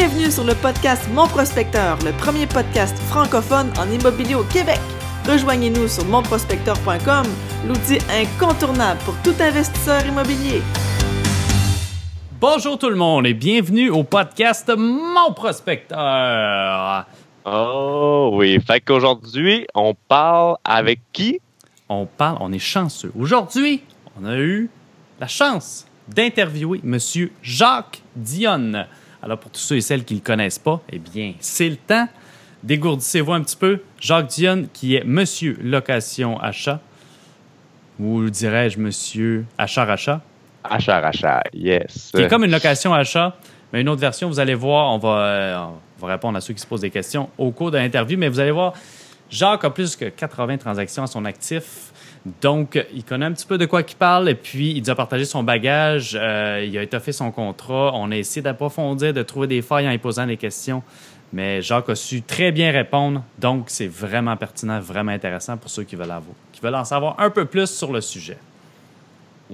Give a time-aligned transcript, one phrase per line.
[0.00, 4.78] Bienvenue sur le podcast Mon Prospecteur, le premier podcast francophone en immobilier au Québec.
[5.26, 7.26] Rejoignez-nous sur monprospecteur.com,
[7.66, 10.62] l'outil incontournable pour tout investisseur immobilier.
[12.40, 17.04] Bonjour tout le monde et bienvenue au podcast Mon Prospecteur.
[17.44, 21.40] Oh oui, fait qu'aujourd'hui, on parle avec qui?
[21.88, 23.10] On parle, on est chanceux.
[23.18, 23.82] Aujourd'hui,
[24.22, 24.70] on a eu
[25.18, 26.98] la chance d'interviewer M.
[27.42, 28.86] Jacques Dionne.
[29.22, 31.76] Alors, pour tous ceux et celles qui ne le connaissent pas, eh bien, c'est le
[31.76, 32.08] temps.
[32.62, 33.80] Dégourdissez-vous un petit peu.
[34.00, 36.80] Jacques Dionne, qui est Monsieur Location Achat,
[37.98, 40.20] ou dirais-je Monsieur Achat-Rachat.
[40.64, 42.10] Achat-Rachat, yes.
[42.14, 43.36] Qui est comme une location achat,
[43.72, 45.66] mais une autre version, vous allez voir, on va, euh,
[46.00, 48.28] on va répondre à ceux qui se posent des questions au cours de l'interview, mais
[48.28, 48.74] vous allez voir,
[49.30, 51.87] Jacques a plus que 80 transactions à son actif.
[52.42, 54.94] Donc, il connaît un petit peu de quoi il parle et puis il nous a
[54.94, 56.18] partagé son bagage.
[56.20, 57.92] euh, il a étoffé son contrat.
[57.94, 60.82] On a essayé d'approfondir, de trouver des failles en lui posant des questions.
[61.32, 63.22] Mais Jacques a su très bien répondre.
[63.38, 67.16] Donc, c'est vraiment pertinent, vraiment intéressant pour ceux qui veulent, avoir, qui veulent en savoir
[67.18, 68.38] un peu plus sur le sujet.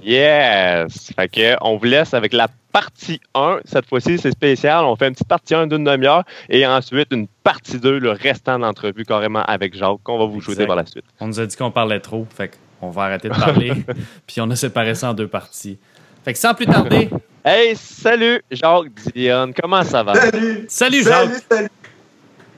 [0.03, 1.11] Yes!
[1.15, 3.59] Fait que on vous laisse avec la partie 1.
[3.63, 4.83] Cette fois-ci, c'est spécial.
[4.83, 8.57] On fait une petite partie 1 d'une demi-heure et ensuite une partie 2, le restant
[8.57, 11.05] de l'entrevue carrément avec Jacques qu'on va vous jouer par la suite.
[11.21, 12.51] On nous a dit qu'on parlait trop, fait
[12.81, 13.71] qu'on va arrêter de parler.
[14.27, 15.77] puis on a séparé ça en deux parties.
[16.25, 17.09] Fait que sans plus tarder,
[17.45, 20.15] Hey, salut Jacques Dionne, comment ça va?
[20.15, 20.65] Salut!
[20.67, 21.43] salut Salut, Jacques.
[21.49, 21.69] salut!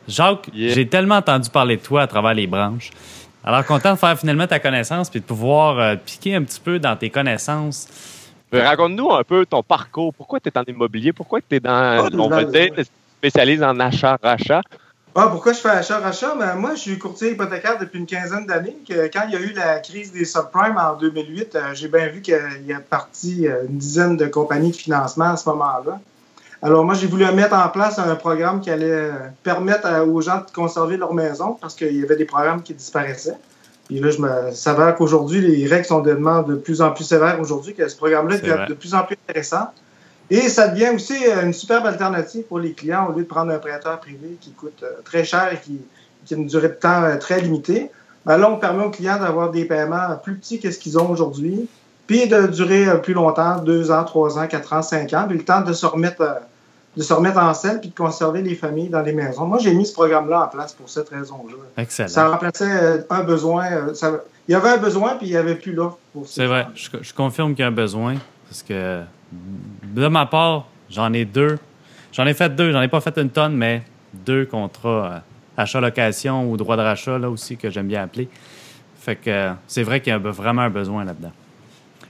[0.07, 0.73] Jacques, Yeah.
[0.73, 2.89] j'ai tellement entendu parler de toi à travers les branches.
[3.43, 6.79] Alors content de faire finalement ta connaissance puis de pouvoir euh, piquer un petit peu
[6.79, 7.87] dans tes connaissances.
[8.51, 10.13] Raconte-nous un peu ton parcours.
[10.13, 11.13] Pourquoi tu es en immobilier?
[11.13, 12.71] Pourquoi tu es dans, Oh, on va dire,
[13.19, 14.61] spécialises en achat-rachat?
[15.19, 16.35] Ah, pourquoi je fais achat-rachat?
[16.35, 18.77] Ben, moi, je suis courtier hypothécaire depuis une quinzaine d'années.
[18.87, 22.21] Quand il y a eu la crise des subprimes en 2008, euh, j'ai bien vu
[22.21, 25.99] qu'il y a parti euh, une dizaine de compagnies de financement à ce moment-là.
[26.61, 30.37] Alors, moi, j'ai voulu mettre en place un programme qui allait euh, permettre aux gens
[30.37, 33.37] de conserver leur maison parce qu'il y avait des programmes qui disparaissaient.
[33.87, 37.39] Puis là, je me s'avère qu'aujourd'hui, les règles sont tellement de plus en plus sévères
[37.39, 39.69] aujourd'hui que ce programme-là devient de plus en plus intéressant.
[40.29, 43.51] Et ça devient aussi euh, une superbe alternative pour les clients au lieu de prendre
[43.51, 45.79] un prêteur privé qui coûte euh, très cher et qui,
[46.25, 47.89] qui a une durée de temps euh, très limitée.
[48.25, 51.09] Ben là, on permet aux clients d'avoir des paiements plus petits que ce qu'ils ont
[51.09, 51.69] aujourd'hui,
[52.07, 55.45] puis de durer plus longtemps, deux ans, trois ans, quatre ans, cinq ans, puis le
[55.45, 56.41] temps de se remettre,
[56.97, 59.45] de se remettre en selle puis de conserver les familles dans les maisons.
[59.45, 61.53] Moi, j'ai mis ce programme-là en place pour cette raison-là.
[61.81, 62.07] Excellent.
[62.09, 63.71] Ça remplaçait euh, un besoin.
[63.71, 66.47] euh, ça- il y avait un besoin, puis il n'y avait plus l'offre pour C'est
[66.47, 68.15] vrai, je, je confirme qu'il y a un besoin
[68.49, 69.01] parce que
[69.83, 71.57] de ma part, j'en ai deux.
[72.13, 75.19] J'en ai fait deux, j'en ai pas fait une tonne, mais deux contrats euh,
[75.57, 78.27] achat-location ou droit de rachat là aussi que j'aime bien appeler.
[78.99, 81.31] Fait que c'est vrai qu'il y a vraiment un besoin là-dedans.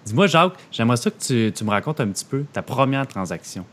[0.06, 3.66] Dis-moi, Jacques, j'aimerais ça que tu, tu me racontes un petit peu ta première transaction.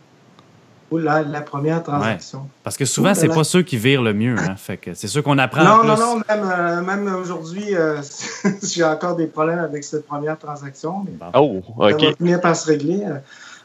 [0.98, 2.48] La première transaction.
[2.62, 3.34] Parce que souvent, c'est là.
[3.34, 4.36] pas ceux qui virent le mieux.
[4.38, 4.56] Hein?
[4.56, 5.88] Fait que c'est ceux qu'on apprend Non, plus.
[5.88, 8.00] non, non, même, euh, même aujourd'hui, euh,
[8.62, 11.04] j'ai encore des problèmes avec cette première transaction.
[11.04, 11.62] Mais Bon.
[11.78, 12.02] Oh, Ça OK.
[12.02, 13.02] va finir par se régler.
[13.04, 13.18] Euh,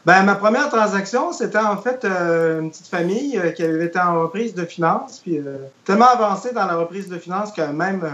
[0.06, 3.98] Ben, ma première transaction, c'était en fait euh, une petite famille euh, qui avait été
[3.98, 8.00] en reprise de finances, puis euh, tellement avancé dans la reprise de finances que même
[8.02, 8.08] euh,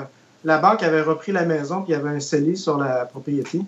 [0.45, 3.61] la banque avait repris la maison, puis il y avait un scellé sur la propriété.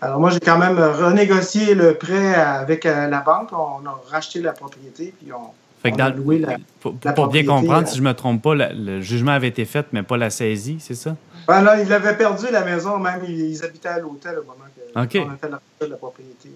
[0.00, 3.50] Alors moi, j'ai quand même euh, renégocié le prêt avec euh, la banque.
[3.52, 5.50] On a racheté la propriété, puis on,
[5.82, 6.56] Fait que dans- la...
[6.80, 9.48] Pour, la pour bien comprendre, euh, si je me trompe pas, la- le jugement avait
[9.48, 11.16] été fait, mais pas la saisie, c'est ça?
[11.46, 14.64] Ben là, il avait perdu la maison, même ils, ils habitaient à l'hôtel au moment
[14.74, 15.26] que OK.
[15.28, 16.50] on a fait la de la propriété.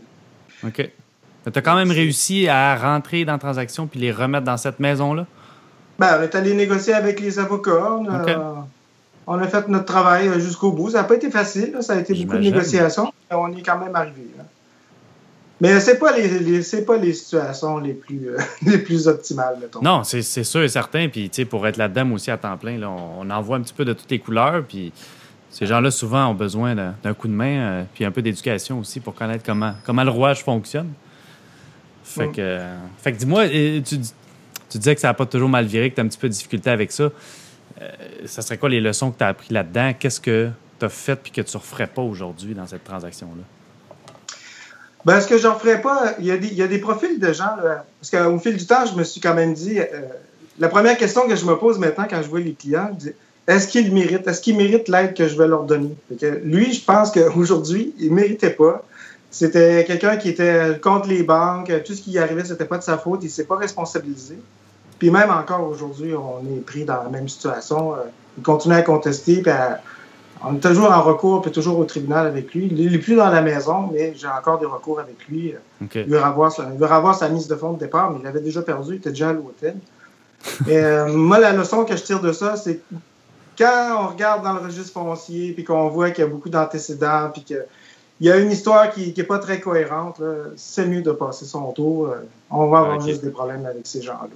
[0.65, 0.91] OK.
[1.53, 4.81] Tu as quand même réussi à rentrer dans la transaction puis les remettre dans cette
[4.81, 5.27] maison-là?
[5.99, 7.95] Ben, on est allé négocier avec les avocats.
[7.99, 8.31] On a, OK.
[9.33, 10.91] On a fait notre travail euh, jusqu'au bout.
[10.91, 11.71] Ça n'a pas été facile.
[11.73, 11.83] là.
[11.83, 13.13] Ça a été beaucoup de négociations.
[13.31, 14.27] Mais on y est quand même arrivé.
[14.37, 14.45] là.
[15.63, 19.59] Mais c'est pas les, les- c'est pas les situations les plus euh, les plus optimales,
[19.61, 19.81] mettons.
[19.83, 21.09] Non, c'est sûr et certain.
[21.09, 23.75] Puis, pour être là-dedans aussi à temps plein, là, on, on en voit un petit
[23.75, 24.65] peu de toutes les couleurs.
[24.67, 24.93] Puis,
[25.51, 29.01] ces gens-là, souvent, ont besoin d'un coup de main, euh, puis un peu d'éducation aussi
[29.01, 30.89] pour connaître comment, comment le rouage fonctionne.
[32.05, 32.33] Fait Mm.
[32.33, 33.83] que, euh, fait que dis-moi, tu,
[34.69, 36.29] tu disais que ça n'a pas toujours mal viré, que tu as un petit peu
[36.29, 37.11] de difficulté avec ça.
[37.81, 37.91] Euh,
[38.27, 39.93] ça serait quoi les leçons que tu as apprises là-dedans?
[39.99, 43.43] Qu'est-ce que tu as fait puis que tu ne referais pas aujourd'hui dans cette transaction-là?
[45.05, 47.19] Ben, ce que je ne referais pas, il y, a des, y a des profils
[47.19, 49.85] de gens, là, parce qu'au fil du temps, je me suis quand même dit, euh,
[50.59, 52.91] la première question que je me pose maintenant quand je vois les clients,
[53.49, 55.97] est-ce qu'ils méritent, est-ce qu'ils méritent l'aide que je vais leur donner?
[56.21, 58.85] Que lui, je pense qu'aujourd'hui, il ne méritait pas.
[59.31, 62.83] C'était quelqu'un qui était contre les banques, tout ce qui y arrivait, c'était pas de
[62.83, 64.37] sa faute, il ne s'est pas responsabilisé.
[65.01, 67.95] Puis même encore aujourd'hui, on est pris dans la même situation.
[67.95, 68.03] euh,
[68.37, 69.81] Il continue à contester, puis à,
[70.45, 72.69] on est toujours en recours, puis toujours au tribunal avec lui.
[72.71, 75.55] Il n'est plus dans la maison, mais j'ai encore des recours avec lui.
[75.83, 75.95] OK.
[75.95, 78.27] Il veut, avoir sa, il veut avoir sa mise de fonds de départ, mais il
[78.27, 79.77] avait déjà perdu, il était déjà à l'hôtel.
[80.69, 82.81] Et euh, moi, la leçon que je tire de ça, c'est
[83.59, 87.31] quand on regarde dans le registre foncier, puis qu'on voit qu'il y a beaucoup d'antécédents,
[87.33, 87.65] puis qu'il
[88.21, 90.21] y a une histoire qui n'est pas très cohérente,
[90.57, 92.09] c'est mieux de passer son tour.
[92.09, 92.17] Euh,
[92.51, 94.29] On va avoir juste des problèmes avec ces gens-là.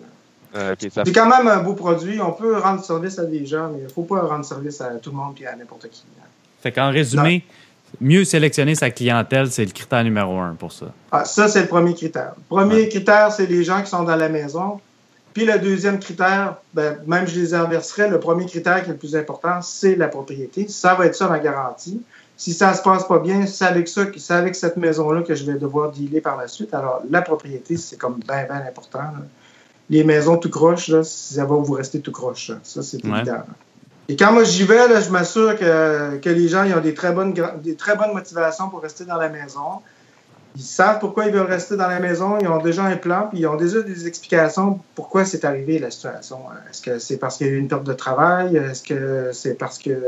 [0.57, 2.21] Euh, ça C'est quand même un beau produit.
[2.21, 4.91] On peut rendre service à des gens, mais il ne faut pas rendre service à
[5.03, 6.05] tout le monde et à n'importe qui.
[6.63, 7.45] Fait qu'en résumé,
[8.01, 10.87] mieux sélectionner sa clientèle, c'est le critère numéro un pour ça.
[11.11, 12.33] Ah, ça, c'est le premier critère.
[12.37, 12.89] Le premier Ouais.
[12.89, 14.81] critère, c'est les gens qui sont dans la maison.
[15.33, 18.99] Puis le deuxième critère, ben, même je les inverserais, le premier critère qui est le
[18.99, 20.69] plus important, c'est la propriété.
[20.69, 22.01] Ça va être ça ma garantie.
[22.37, 25.45] Si ça se passe pas bien, c'est avec ça, c'est avec cette maison-là que je
[25.45, 26.73] vais devoir dealer par la suite.
[26.73, 28.99] Alors, la propriété, c'est comme bien, bien important.
[29.01, 29.23] là.
[29.91, 32.49] Les maisons tout croche, là, ça va vous rester tout croche.
[32.49, 32.57] là.
[32.63, 33.19] Ça, c'est Ouais.
[33.19, 33.43] évident.
[34.09, 36.95] Et quand moi j'y vais, là, je m'assure que, que les gens ils ont des
[36.95, 39.81] très, bonnes, des très bonnes motivations pour rester dans la maison.
[40.57, 43.41] Ils savent pourquoi ils veulent rester dans la maison, ils ont déjà un plan, puis
[43.41, 46.39] ils ont déjà des explications pourquoi c'est arrivé la situation.
[46.71, 48.57] Est-ce que c'est parce qu'il y a eu une perte de travail?
[48.57, 49.99] Est-ce que c'est parce qu'il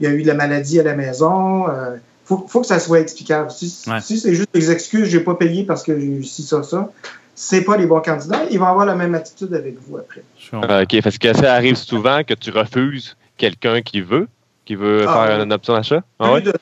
[0.00, 1.66] y a eu de la maladie à la maison?
[1.68, 3.50] Il faut, faut que ça soit explicable.
[3.50, 4.00] Si, Ouais.
[4.02, 6.90] si c'est juste des excuses, j'ai pas payé parce que j'ai eu ci, ça, ça,
[7.34, 8.44] c'est pas les bons candidats.
[8.50, 10.22] Ils vont avoir la même attitude avec vous après.
[10.50, 10.82] Comprends.
[10.82, 14.28] OK, parce que ça arrive souvent que tu refuses quelqu'un qui veut,
[14.64, 16.02] qui veut Ah, faire une option d'achat.
[16.18, 16.40] Ah Plus ouais?
[16.42, 16.52] de-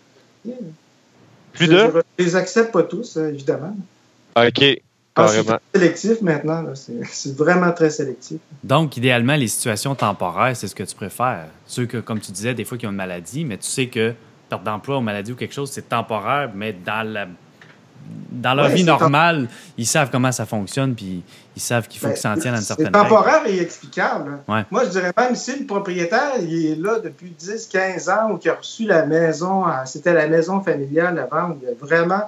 [1.53, 2.03] Plus je, de?
[2.19, 3.77] je les accepte pas tous, euh, évidemment.
[4.37, 4.43] OK,
[5.15, 5.59] Ah, c'est carrément.
[5.73, 6.63] très sélectif maintenant.
[6.63, 6.75] là.
[6.75, 8.39] C'est c'est vraiment très sélectif.
[8.65, 11.49] Donc, idéalement, les situations temporaires, c'est ce que tu préfères.
[11.67, 14.15] Ceux que, comme tu disais, des fois qui ont une maladie, mais tu sais que
[14.49, 17.27] perte d'emploi ou maladie ou quelque chose, c'est temporaire, mais dans la
[18.31, 21.23] dans leur Ouais, vie normale, ils savent comment ça fonctionne, puis
[21.55, 23.09] ils savent qu'il faut Ben, qu'ils s'en tiennent à une certaine C'est règle.
[23.11, 24.39] temporaire et explicable.
[24.49, 24.65] Ouais.
[24.71, 28.39] Moi, je dirais même si le propriétaire il est là depuis 10, 15 ans ou
[28.39, 31.75] qu'il a reçu la maison, euh, c'était la maison familiale avant, où il y a
[31.79, 32.23] vraiment,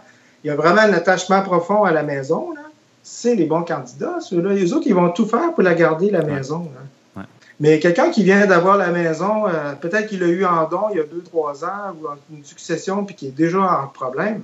[0.44, 2.60] il y a vraiment un attachement profond à la maison, là,
[3.02, 4.52] c'est les bons candidats, ceux-là.
[4.54, 6.70] Les autres, ils vont tout faire pour la garder, la maison.
[6.74, 6.80] là.
[7.60, 10.96] Mais quelqu'un qui vient d'avoir la maison, euh, peut-être qu'il l'a eu en don il
[10.96, 14.42] y a 2-3 ans ou en une succession, puis qui est déjà en problème.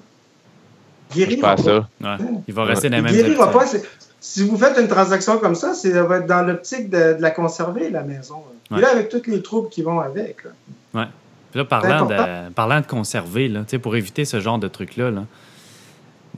[1.10, 1.88] Je guérira pas à ça.
[2.00, 2.16] Ouais.
[2.48, 3.82] Il va rester il mêmes guérira habitudes.
[3.82, 3.88] pas.
[4.20, 7.30] Si vous faites une transaction comme ça, ça va être dans l'optique de, de la
[7.30, 8.42] conserver, la maison.
[8.70, 8.78] là.
[8.78, 10.44] Et là, avec tous les troubles qui vont avec.
[10.44, 11.08] là.
[11.50, 15.24] Puis là, parlant de, parlant de conserver, là, pour éviter ce genre de truc-là, là,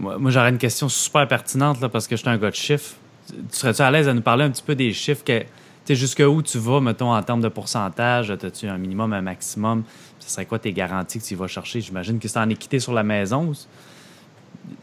[0.00, 2.54] moi, moi, j'aurais une question super pertinente là, parce que je suis un gars de
[2.54, 2.94] chiffres.
[3.28, 5.46] Tu serais-tu à l'aise à nous parler un petit peu des chiffres que, tu
[5.84, 8.30] sais, jusqu'où tu vas, mettons, en termes de pourcentage?
[8.30, 9.82] As-tu un minimum, un maximum?
[10.18, 11.80] Ce serait quoi tes garanties que tu vas chercher?
[11.82, 13.52] J'imagine que c'est en équité sur la maison.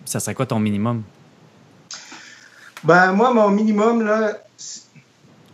[0.10, 1.04] Ça serait quoi ton minimum?
[2.84, 4.40] Ben, moi, mon minimum, là,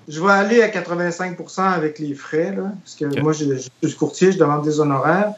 [0.08, 3.46] je vais aller à 85% avec les frais, là, parce que moi, je,
[3.84, 5.34] je suis courtier, je demande des honoraires.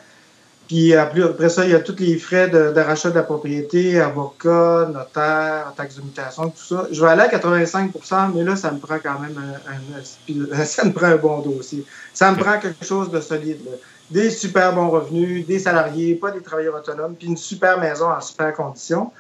[0.68, 5.74] Puis après, ça, il y a tous les frais de, de la propriété, avocat, notaire,
[5.76, 6.88] taxe de mutation, tout ça.
[6.92, 9.36] Je vais aller à 85% mais là, ça me prend quand même
[9.68, 11.84] un, un- ça me prend un bon dossier.
[12.14, 13.62] Ça me prend quelque chose de solide.
[13.66, 13.78] là.
[14.10, 18.22] Des super bons revenus, des salariés, pas des travailleurs autonomes, puis une super maison en
[18.22, 19.12] super conditions.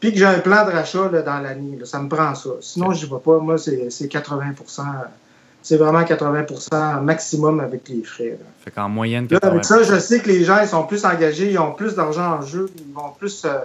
[0.00, 1.76] Puis que j'ai un plan de rachat là, dans l'année.
[1.78, 1.86] là.
[1.86, 2.50] Ça me prend ça.
[2.60, 3.38] Sinon, je ne vais pas.
[3.38, 4.82] Moi, c'est c'est 80%
[5.62, 8.30] C'est vraiment 80% maximum avec les frais.
[8.40, 8.46] là.
[8.64, 11.04] Fait qu'en moyenne, Là, 80 avec ça, je sais que les gens ils sont plus
[11.04, 13.60] engagés, ils ont plus d'argent en jeu, ils vont plus, euh,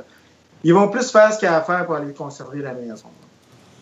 [0.63, 3.07] ils vont plus faire ce qu'il y a à faire pour aller conserver la maison.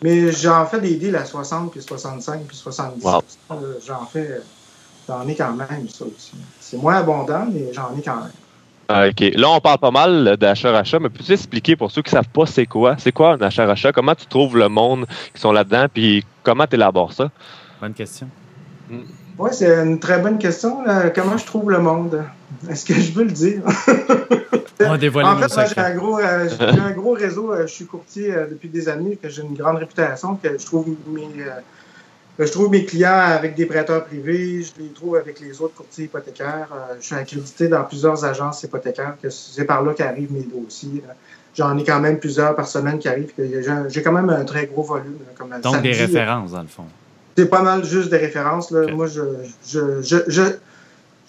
[0.01, 3.21] Mais j'en fais des deals à 60, puis 65, puis 70 Wow.
[3.49, 4.39] là, J'en fais,
[5.09, 6.33] j'en ai quand même, ça aussi.
[6.67, 8.31] C'est moins abondant, mais j'en ai quand même.
[8.89, 9.19] Ah, OK.
[9.35, 12.65] Là, on parle pas mal d'achat-rachat, mais peux-tu expliquer pour ceux qui savent pas c'est
[12.65, 12.95] quoi?
[12.97, 13.91] C'est quoi un achat-rachat?
[13.91, 15.85] Comment tu trouves le monde qui sont là-dedans?
[15.93, 17.29] Puis comment tu élabores ça?
[17.79, 18.27] Bonne question.
[19.37, 20.83] Oui, c'est une très bonne question.
[20.83, 21.11] là.
[21.11, 22.23] Comment je trouve le monde?
[22.67, 23.61] Est-ce que je veux le dire?
[24.79, 27.53] On va dévoiler en fait, moi, j'ai un gros, euh, j'ai un gros réseau.
[27.53, 30.65] euh, je suis courtier euh, depuis des années, que j'ai une grande réputation, que je
[30.65, 31.59] trouve mes, euh,
[32.39, 36.05] je trouve mes clients avec des prêteurs privés, je les trouve avec les autres courtiers
[36.05, 36.67] hypothécaires.
[36.73, 41.01] Euh, je suis accrédité dans plusieurs agences hypothécaires, que c'est par là qu'arrivent mes dossiers.
[41.07, 41.13] là.
[41.57, 43.31] J'en ai quand même plusieurs par semaine qui arrivent.
[43.87, 45.17] J'ai quand même un très gros volume.
[45.37, 46.83] Comme Donc, des samedi, références, dans le fond.
[47.37, 48.71] c'est pas mal juste des références.
[48.71, 48.91] Là.
[48.91, 49.21] Moi, je
[49.65, 50.41] je, je, je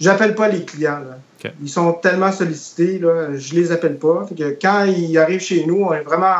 [0.01, 0.99] j'appelle pas les clients.
[1.09, 1.51] Là.
[1.63, 4.27] Ils sont tellement sollicités, là, je les appelle pas.
[4.29, 6.35] Fait que quand ils arrivent chez nous, on est vraiment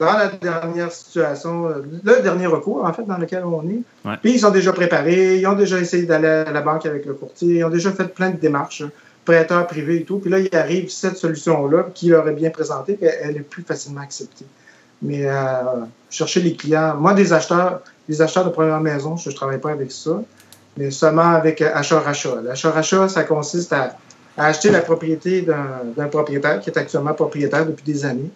[0.00, 3.82] dans la dernière situation, euh, le dernier recours, en fait, dans lequel on est.
[4.08, 4.16] Ouais.
[4.22, 7.12] Puis ils sont déjà préparés, ils ont déjà essayé d'aller à la banque avec le
[7.12, 8.90] courtier, ils ont déjà fait plein de démarches, hein,
[9.26, 10.18] prêteurs privés et tout.
[10.18, 13.62] Puis là, il arrive cette solution-là qui leur est bien présentée, puis elle est plus
[13.62, 14.46] facilement acceptée.
[15.02, 15.34] Mais euh,
[16.08, 19.72] chercher les clients, moi, des acheteurs, les acheteurs de première maison, je ne travaille pas
[19.72, 20.22] avec ça,
[20.78, 22.40] mais seulement avec euh, achat-rachat.
[22.42, 23.96] L'achat-rachat, ça consiste à,
[24.38, 28.30] à acheter la propriété d'un propriétaire qui est actuellement propriétaire depuis des années.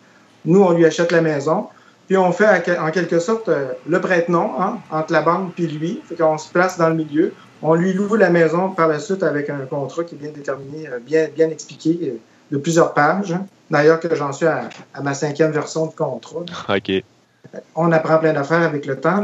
[0.44, 1.68] Nous, on lui achète la maison,
[2.06, 6.02] puis on fait en quelque sorte euh, le prête-nom hein, entre la banque puis lui.
[6.06, 7.32] Fait qu'on se place dans le milieu.
[7.62, 10.86] On lui loue la maison par la suite avec un contrat qui est bien déterminé,
[10.88, 12.18] euh, bien, bien expliqué, euh,
[12.50, 13.32] de plusieurs pages.
[13.32, 13.46] Hein.
[13.70, 14.68] D'ailleurs, que j'en suis à,
[15.02, 16.44] ma cinquième version de contrat.
[16.68, 16.92] OK.
[17.74, 19.22] On apprend plein d'affaires avec le temps.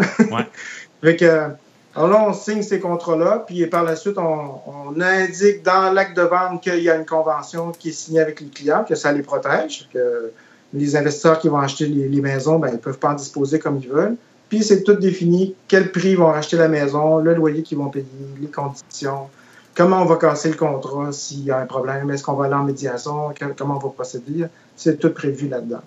[1.02, 1.48] fait que,
[1.94, 6.22] alors là, on signe ces contrats-là, puis par la suite, on, indique dans l'acte de
[6.22, 9.22] vente qu'il y a une convention qui est signée avec les clients, que ça les
[9.22, 10.32] protège, que
[10.72, 13.78] les investisseurs qui vont acheter les, maisons, ben, ils ne peuvent pas en disposer comme
[13.78, 14.16] ils veulent.
[14.48, 17.88] Puis c'est tout défini, quel prix ils vont racheter la maison, le loyer qu'ils vont
[17.88, 18.06] payer,
[18.40, 19.28] les conditions,
[19.74, 22.54] comment on va casser le contrat s'il y a un problème, est-ce qu'on va aller
[22.54, 24.46] en médiation, comment on va procéder.
[24.76, 25.82] C'est tout prévu là-dedans.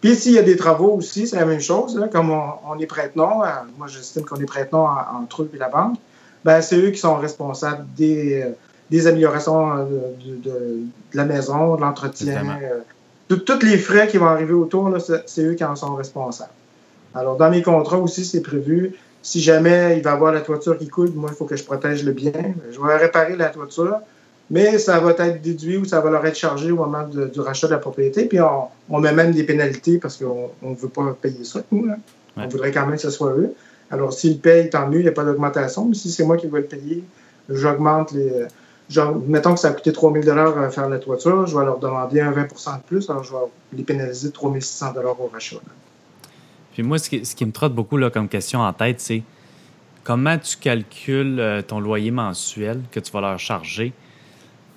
[0.00, 2.00] Puis s'il y a des travaux aussi, c'est la même chose.
[2.12, 4.86] comme on, est prête-nom, euh, moi j'estime qu'on est prête-nom
[5.20, 5.96] entre eux et la banque,
[6.44, 8.46] ben, c'est eux qui sont responsables des,
[8.90, 9.84] des améliorations euh,
[10.20, 10.82] de,
[11.14, 12.58] la maison, de l'entretien,
[13.36, 14.90] tous les frais qui vont arriver autour,
[15.26, 16.50] c'est eux qui en sont responsables.
[17.14, 18.94] Alors, dans mes contrats aussi, c'est prévu.
[19.22, 21.64] Si jamais il va y avoir la toiture qui coule, moi, il faut que je
[21.64, 22.32] protège le bien.
[22.70, 23.98] Je vais réparer la toiture,
[24.50, 27.66] mais ça va être déduit ou ça va leur être chargé au moment du rachat
[27.66, 28.26] de la propriété.
[28.26, 31.88] Puis on, met même des pénalités parce qu'on ne veut pas payer ça, nous.
[32.36, 33.52] On voudrait quand même que ce soit eux.
[33.90, 35.86] Alors, s'ils payent, tant mieux, il n'y a pas d'augmentation.
[35.86, 37.02] Mais si c'est moi qui veux le payer,
[37.48, 38.46] j'augmente les
[38.88, 41.78] genre, mettons que ça a coûté 3000 dollars à faire la toiture, je vais leur
[41.78, 43.38] demander un 20% de plus, alors je vais
[43.72, 45.56] les pénaliser de 3600 dollars au rachat.
[46.72, 49.22] Puis moi, ce qui, ce qui, me trotte beaucoup là, comme question en tête, c'est
[50.04, 53.92] comment tu calcules euh, ton loyer mensuel que tu vas leur charger?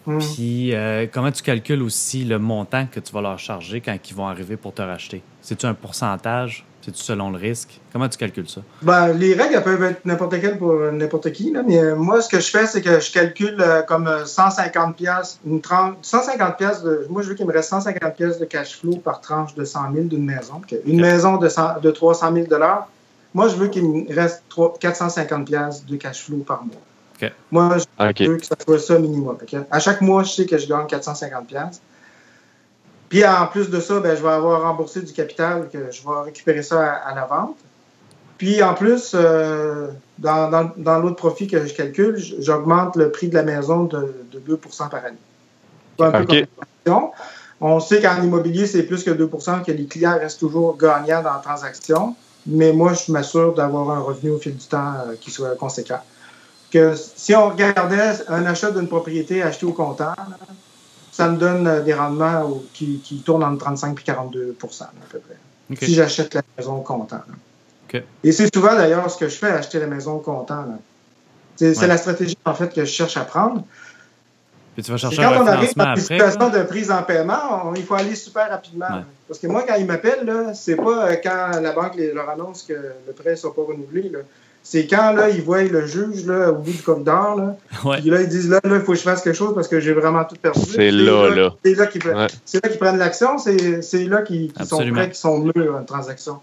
[0.07, 0.17] Hum.
[0.17, 4.15] Puis euh, comment tu calcules aussi le montant que tu vas leur charger quand ils
[4.15, 5.21] vont arriver pour te racheter?
[5.41, 6.65] C'est-tu un pourcentage?
[6.81, 7.79] C'est selon le risque?
[7.93, 8.61] Comment tu calcules ça?
[8.81, 11.53] Ben, les règles elles peuvent être n'importe quelles pour n'importe qui.
[11.67, 15.39] mais euh, moi, ce que je fais, c'est que je calcule euh, comme 150 pièces,
[15.45, 15.61] une
[16.01, 19.21] 150 pièces de, moi, je veux qu'il me reste 150 pièces de cash flow par
[19.21, 20.61] tranche de 100 000 d'une maison.
[20.85, 21.47] Une maison de,
[21.81, 22.47] de 300 000
[23.33, 24.43] moi, je veux qu'il me reste
[24.79, 26.75] 450 pièces de cash flow par mois.
[27.51, 29.37] Moi, je veux que ça soit ça minimum.
[29.69, 31.81] À chaque mois, je sais que je gagne 450 pièces.
[33.11, 36.21] Puis en plus de ça, ben, je vais avoir remboursé du capital, que je vais
[36.23, 37.57] récupérer ça à, la vente.
[38.37, 39.87] Puis en plus, euh,
[40.17, 40.49] dans,
[41.01, 45.17] l'autre profit que je calcule, j'augmente le prix de la maison de, 2% par année.
[47.59, 51.33] On sait qu'en immobilier, c'est plus que 2% que les clients restent toujours gagnants dans
[51.33, 52.15] la transaction.
[52.45, 55.99] Mais moi, je m'assure d'avoir un revenu au fil du temps euh, qui soit conséquent.
[56.71, 60.13] Que si on regardait un achat d'une propriété achetée au comptant,
[61.11, 65.85] ça me donne euh, des rendements qui, tournent entre 35 et 42% à peu près.
[65.85, 67.21] Si j'achète la maison comptant.
[68.23, 70.79] Et c'est souvent d'ailleurs ce que je fais, acheter la maison comptant.
[71.57, 73.63] C'est la stratégie en fait que je cherche à prendre.
[74.73, 77.83] Puis tu vas chercher quand on arrive dans une situation de prise en paiement, il
[77.83, 79.03] faut aller super rapidement.
[79.27, 82.73] Parce que moi, quand ils m'appellent, c'est pas euh, quand la banque leur annonce que
[82.73, 84.11] le prêt ne sera pas renouvelé.
[84.63, 87.35] C'est quand là, ils voient le juge là, au bout du corridor.
[87.35, 87.57] Là,
[87.99, 89.93] Puis là, ils disent là, il faut que je fasse quelque chose parce que j'ai
[89.93, 90.59] vraiment tout perdu.
[90.61, 91.53] C'est là, là.
[91.63, 93.37] C'est là qu'ils prennent l'action.
[93.37, 96.39] C'est là qu'ils sont prêts, qu'ils sont mûrs en transaction.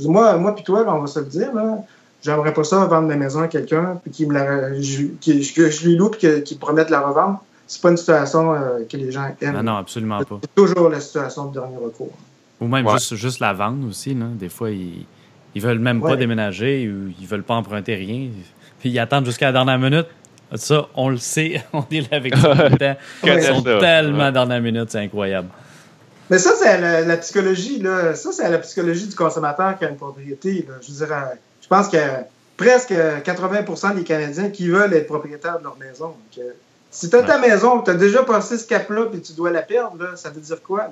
[0.00, 1.78] Moi, moi puis toi, on va se le dire, là.
[2.22, 5.96] J'aimerais pas ça vendre ma maison à quelqu'un puis qu'il me la, que je lui
[5.96, 7.42] loue et qu'il promette de la revendre.
[7.66, 9.54] C'est pas une situation euh, que les gens aiment.
[9.54, 10.40] Non, non, absolument pas.
[10.42, 12.12] C'est toujours la situation de dernier recours.
[12.60, 14.12] Ou même juste, juste la vendre aussi.
[14.12, 14.26] Là.
[14.34, 15.06] Des fois, ils
[15.54, 18.28] ils veulent même pas déménager ou ils veulent pas emprunter rien.
[18.78, 20.06] Puis ils attendent jusqu'à la dernière minute.
[20.56, 22.96] Ça, on le sait, on est là avec ça tout le temps.
[23.24, 25.48] Ils sont tellement à dernière minute, c'est incroyable.
[26.28, 28.14] Mais ça, c'est la, psychologie, là.
[28.14, 30.66] Ça, c'est la psychologie du consommateur qui a une propriété.
[30.80, 31.98] Je dirais, je pense que
[32.56, 36.14] presque 80% des Canadiens qui veulent être propriétaires de leur maison.
[36.90, 39.62] si tu as ta maison, tu as déjà passé ce cap-là, puis tu dois la
[39.62, 40.88] perdre, ça veut dire quoi?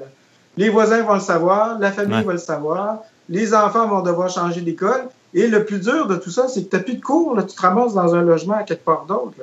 [0.57, 4.61] Les voisins vont le savoir, la famille va le savoir, les enfants vont devoir changer
[4.61, 5.09] d'école.
[5.35, 7.43] Et le plus dur de tout ça, c'est que tu n'as plus de cours, là,
[7.43, 9.35] tu te ramasses dans un logement à quelque part d'autre.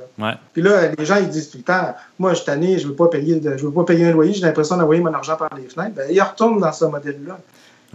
[0.54, 2.90] Puis là, les gens, ils disent tout le temps, moi, je suis tanné, je ne
[2.90, 5.70] veux, pas payer veux pas payer un loyer, j'ai l'impression d'envoyer mon argent par les
[5.70, 5.94] fenêtres.
[5.96, 7.38] Ben, ils retournent dans ce modèle-là.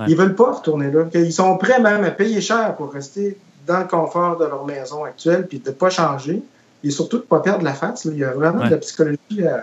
[0.07, 1.05] Ils ne veulent pas retourner là.
[1.15, 5.05] Ils sont prêts même à payer cher pour rester dans le confort de leur maison
[5.05, 6.43] actuelle, puis de ne pas changer.
[6.83, 8.07] Et surtout de ne pas perdre la face.
[8.07, 9.19] Il y a vraiment de la psychologie.
[9.41, 9.59] Euh,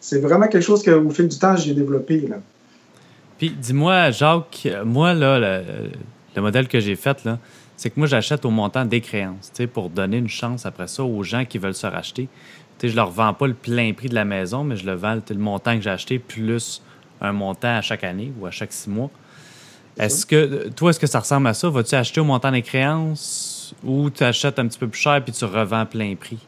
[0.00, 2.26] c'est vraiment quelque chose qu'au fil du temps, j'ai développé.
[2.28, 2.36] Là.
[3.38, 7.38] Puis dis-moi, Jacques, moi, là, le, modèle que j'ai fait, là,
[7.76, 11.22] c'est que moi, j'achète au montant des créances, pour donner une chance après ça aux
[11.22, 12.28] gens qui veulent se racheter.
[12.78, 15.20] sais, je leur vends pas le plein prix de la maison, mais je le vends
[15.28, 16.82] le montant que j'ai acheté plus
[17.20, 19.10] un montant à chaque année ou à chaque six mois.
[19.98, 21.68] Est-ce que, toi, est-ce que ça ressemble à ça?
[21.68, 25.32] Vas-tu acheter au montant des créances ou tu achètes un petit peu plus cher puis
[25.32, 26.38] tu revends plein prix?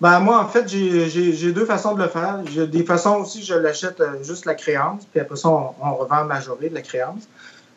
[0.00, 2.40] Ben, moi, en fait, j'ai deux façons de le faire.
[2.52, 5.94] J'ai des façons aussi, je l'achète euh, juste la créance, puis après ça, on, on
[5.94, 7.22] revend majoré de la créance.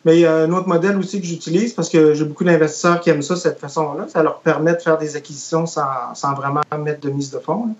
[0.04, 3.00] Mais il y a un autre modèle aussi que j'utilise parce que j'ai beaucoup d'investisseurs
[3.00, 4.06] qui aiment ça, cette façon-là.
[4.08, 7.74] Ça leur permet de faire des acquisitions sans, sans vraiment mettre de mise de fonds.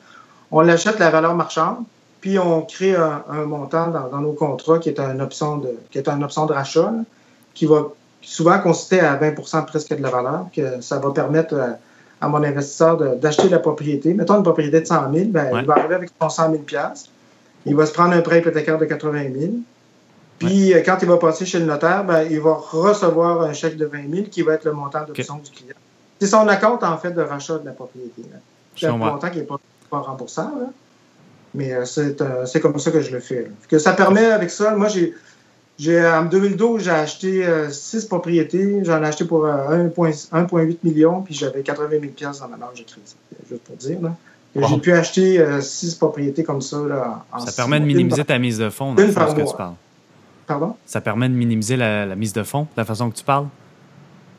[0.51, 1.85] On l'achète la valeur marchande,
[2.21, 5.99] puis on crée un, montant dans, dans, nos contrats qui est une option de, qui
[5.99, 6.93] est une option de rachat,
[7.55, 7.89] qui va
[8.21, 11.55] souvent consister à 20% presque de la valeur, que ça va permettre
[12.21, 14.15] à, mon investisseur d'acheter la propriété.
[14.15, 16.63] Mettons une propriété de 100 000, ben, il va arriver avec son 100 000
[17.67, 19.53] il va se prendre un prêt hypothécaire de 80 000
[20.39, 23.77] puis euh, quand il va passer chez le notaire, ben, il va recevoir un chèque
[23.77, 25.75] de 20 000 qui va être le montant d'option du client.
[26.21, 28.23] C'est son compte en fait de rachat de la propriété.
[28.77, 29.59] C'est un montant qui n'est pas,
[29.91, 30.69] pas, remboursable.
[31.55, 33.51] Mais euh, euh, c'est comme ça que je le fais.
[33.69, 35.15] Que ça permet avec ça, moi j'ai
[35.81, 38.81] en 2012, j'ai acheté 6 propriétés.
[38.85, 43.17] J'en ai acheté pour 1,8 million, puis j'avais 80 000 dans ma marge de crédit.
[43.49, 43.99] Juste pour dire.
[44.57, 46.79] J'ai pu acheter 6 propriétés comme ça.
[46.89, 49.75] Là, ça permet de minimiser ta mise de fonds, dans ce que tu parles.
[50.49, 50.75] Pardon?
[50.87, 53.47] Ça permet de minimiser la, mise de fonds, la façon que tu parles?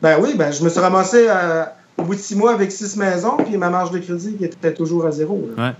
[0.02, 1.64] Ben oui, ben je me suis ramassé euh,
[1.96, 4.74] au bout de six mois avec six maisons, puis ma marge de crédit qui était
[4.74, 5.48] toujours à zéro.
[5.56, 5.70] Ouais.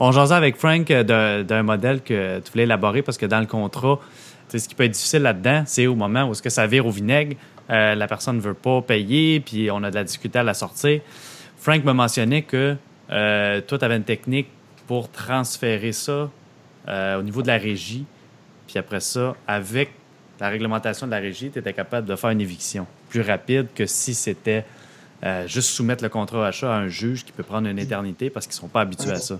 [0.00, 3.46] On jasait avec Frank euh, d'un modèle que tu voulais élaborer parce que dans le
[3.46, 4.00] contrat,
[4.48, 6.90] ce qui peut être difficile là-dedans, c'est au moment où est-ce que ça vire au
[6.90, 7.36] vinaigre,
[7.70, 10.54] euh, la personne ne veut pas payer, puis on a de la difficulté à la
[10.54, 11.00] sortir.
[11.56, 12.76] Frank me mentionnait que
[13.08, 14.48] toi, tu avais une technique
[14.86, 16.30] pour transférer ça
[16.88, 18.04] au niveau de la régie
[18.74, 19.92] puis après ça, avec
[20.40, 23.86] la réglementation de la régie, tu étais capable de faire une éviction plus rapide que
[23.86, 24.64] si c'était
[25.22, 28.46] euh, juste soumettre le contrat d'achat à un juge qui peut prendre une éternité parce
[28.46, 29.38] qu'ils ne sont pas habitués à ça.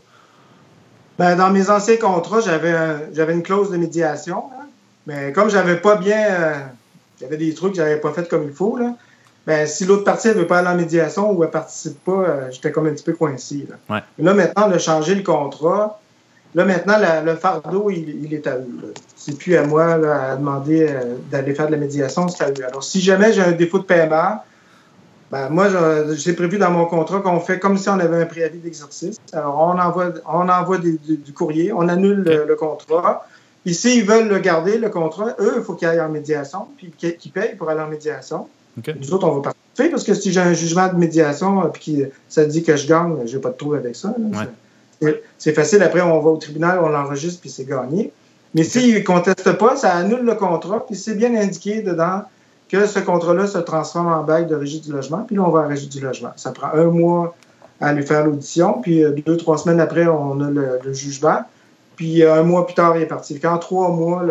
[1.18, 4.44] Ben, dans mes anciens contrats, j'avais une clause de médiation.
[4.52, 4.63] Hein.
[5.06, 6.26] Mais comme j'avais pas bien.
[6.30, 6.54] Euh,
[7.20, 8.76] j'avais des trucs que j'avais pas fait comme il faut.
[8.76, 8.94] Là.
[9.46, 12.50] Ben, si l'autre partie ne veut pas aller en médiation ou elle participe pas, euh,
[12.50, 13.66] j'étais comme un petit peu coincé.
[13.68, 14.02] Là.
[14.18, 16.00] là, maintenant, de changer le contrat,
[16.54, 18.94] Là, maintenant, le fardeau, il, est à eux.
[19.16, 22.64] C'est plus à moi à demander euh, d'aller faire de la médiation, c'est à eux.
[22.66, 24.40] Alors, si jamais j'ai un défaut de paiement,
[25.32, 25.66] ben, moi,
[26.12, 29.16] j'ai prévu dans mon contrat qu'on fait comme si on avait un préavis d'exercice.
[29.32, 33.26] Alors, on envoie, on envoie du, courrier, on annule le, contrat.
[33.64, 36.92] Puis, s'ils veulent le garder, le contrat, eux, il faut qu'ils aillent en médiation, puis
[36.96, 38.46] qu'ils payent pour aller en médiation.
[39.00, 42.04] Nous autres, on va participer parce que si j'ai un jugement de médiation, euh, puis
[42.28, 44.14] ça dit que je gagne, je n'ai pas de trouble avec ça.
[45.38, 45.82] C'est facile.
[45.82, 48.12] Après, on va au tribunal, on l'enregistre, puis c'est gagné.
[48.54, 52.22] Mais s'il ne conteste pas, ça annule le contrat, puis c'est bien indiqué dedans
[52.68, 55.62] que ce contrat-là se transforme en bail de régie du logement, puis là, on va
[55.62, 56.32] à régie du logement.
[56.36, 57.34] Ça prend un mois
[57.80, 61.40] à lui faire l'audition, puis euh, deux, trois semaines après, on a le, jugement,
[61.96, 63.38] puis euh, un mois plus tard, il est parti.
[63.40, 64.24] Quand trois mois,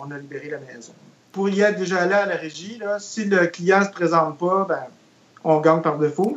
[0.00, 0.92] on a libéré la maison.
[1.32, 4.66] Pour y être déjà là à la régie, si le client ne se présente pas,
[4.68, 4.82] ben,
[5.44, 6.36] on gagne par défaut.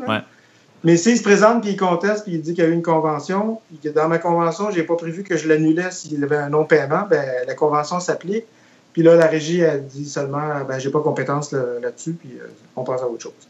[0.84, 2.82] Mais s'il se présente puis il conteste puis il dit qu'il y a eu une
[2.82, 6.24] convention, puis que dans ma convention, je n'ai pas prévu que je l'annulais s'il y
[6.24, 8.46] avait un non-paiement, ben, la convention s'applique.
[8.94, 12.84] Puis là, la régie a dit seulement ben, j'ai pas compétence là-dessus, puis euh, on
[12.84, 13.48] passe à autre chose.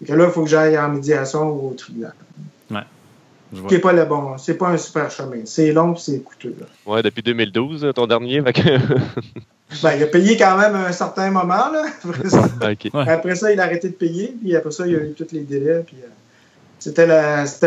[0.00, 2.14] Et que là, il faut que j'aille en médiation ou au tribunal.
[3.52, 3.68] Ouais.
[3.68, 4.38] Qui n'est pas le bon.
[4.38, 5.42] C'est pas un super chemin.
[5.44, 6.56] C'est long et c'est coûteux.
[6.58, 6.66] Là.
[6.86, 8.40] Ouais, depuis 2012, ton dernier.
[8.40, 8.54] ben,
[9.94, 11.70] il a payé quand même un certain moment.
[11.70, 11.84] Là.
[12.04, 12.48] Après, ça,
[13.06, 14.34] après ça, il a arrêté de payer.
[14.40, 15.84] Puis après ça, il y a eu tous les délais.
[15.86, 16.08] Puis, euh,
[16.78, 17.06] c'était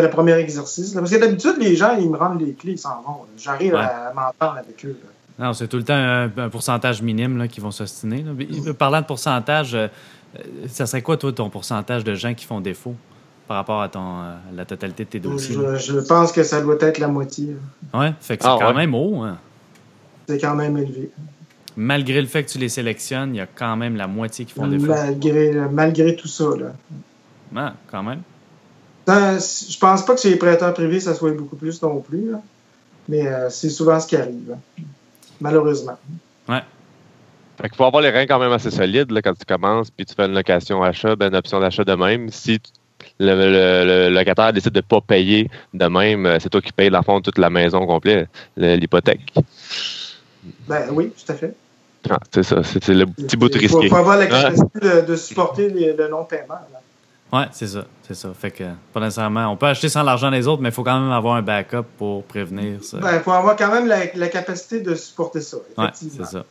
[0.02, 0.94] le, premier exercice.
[0.94, 3.20] Parce que d'habitude, les gens, ils me rendent les clés, ils s'en vont.
[3.38, 4.98] J'arrive à m'entendre avec eux.
[5.38, 8.26] Non, c'est tout le temps un, pourcentage minime qui vont s'ostiner.
[8.78, 9.88] Parlant de pourcentage, euh,
[10.68, 12.96] ça serait quoi, toi, ton pourcentage de gens qui font défaut?
[13.48, 15.56] Par rapport à ton, euh, la totalité de tes dossiers?
[15.78, 17.56] Je, pense que ça doit être la moitié.
[17.94, 19.22] Oui, fait que c'est ah, quand même haut.
[19.22, 19.38] Hein.
[20.28, 21.12] C'est quand même élevé.
[21.78, 24.54] Malgré le fait que tu les sélectionnes, il y a quand même la moitié qui
[24.54, 24.88] font défaut.
[24.88, 26.46] Malgré, malgré tout ça.
[26.58, 26.74] Là.
[27.56, 28.22] Ah, quand même.
[29.08, 32.32] Je je pense pas que chez les prêteurs privés, ça soit beaucoup plus non plus.
[33.08, 34.56] Mais euh, c'est souvent ce qui arrive.
[35.40, 35.98] Malheureusement.
[36.50, 36.64] Ouais.
[37.58, 40.06] Fait qu'il faut avoir les reins quand même assez solides là, quand tu commences, puis
[40.06, 42.30] tu fais une location achat, ben, une option d'achat de même.
[42.30, 42.60] Si
[43.20, 47.04] le, locataire décide de ne pas payer de même, euh, c'est toi qui payes, dans
[47.04, 49.34] fond, toute la maison complète, l'hypothèque.
[50.68, 51.56] Ben oui, tout à fait.
[52.10, 53.80] Ah, c'est ça, c'est le petit bout de risqué.
[53.84, 56.60] Il faut, avoir la capacité de, supporter le non-paiement.
[57.34, 57.86] Oui, c'est ça.
[58.08, 58.30] C'est ça.
[58.34, 59.48] Fait que, pas nécessairement.
[59.48, 61.84] On peut acheter sans l'argent des autres, mais il faut quand même avoir un backup
[61.98, 62.98] pour prévenir ça.
[62.98, 65.58] Ben, il faut avoir quand même la, capacité de supporter ça.
[65.78, 66.46] Oui, c'est ça.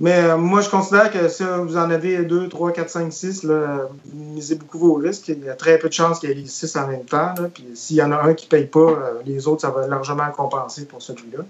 [0.00, 3.42] Mais euh, moi, je considère que si vous en avez 2, 3, 4, 5, 6,
[3.44, 5.28] là, misez beaucoup vos risques.
[5.28, 7.34] Il y a très peu de chances qu'il y ait les 6 en même temps.
[7.52, 9.86] Puis s'il y en a un qui ne paye pas, euh, les autres, ça va
[9.86, 11.44] largement compenser pour celui-là.